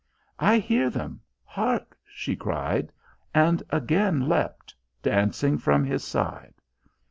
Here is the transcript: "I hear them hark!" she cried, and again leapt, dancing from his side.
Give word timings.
"I 0.39 0.57
hear 0.57 0.89
them 0.89 1.21
hark!" 1.43 1.95
she 2.11 2.35
cried, 2.35 2.91
and 3.35 3.61
again 3.69 4.27
leapt, 4.27 4.73
dancing 5.03 5.59
from 5.59 5.83
his 5.85 6.03
side. 6.03 6.55